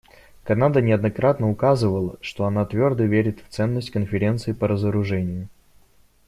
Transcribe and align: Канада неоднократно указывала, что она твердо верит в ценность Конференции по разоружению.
Канада 0.45 0.81
неоднократно 0.81 1.47
указывала, 1.47 2.17
что 2.21 2.45
она 2.45 2.65
твердо 2.65 3.03
верит 3.03 3.39
в 3.41 3.53
ценность 3.53 3.91
Конференции 3.91 4.51
по 4.51 4.67
разоружению. 4.67 5.47